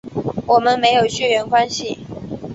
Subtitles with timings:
[0.47, 1.99] 我们没有血缘关系